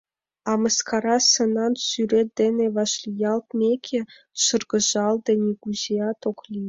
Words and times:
А 0.49 0.51
мыскара 0.61 1.17
сынан 1.31 1.73
сӱрет 1.85 2.29
дене 2.39 2.65
вашлиялтмеке, 2.75 3.99
шыргыжалде 4.43 5.33
нигузеат 5.43 6.19
ок 6.29 6.39
лий. 6.51 6.59